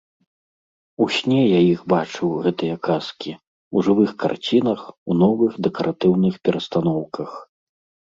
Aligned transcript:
У 1.05 1.07
сне 1.15 1.41
я 1.41 1.57
іх 1.73 1.79
бачыў, 1.93 2.31
гэтыя 2.45 2.77
казкі, 2.87 3.31
у 3.77 3.83
жывых 3.89 4.13
карцінах, 4.23 4.81
у 5.11 5.19
новых 5.21 5.51
дэкаратыўных 5.69 6.33
перастаноўках. 6.49 7.37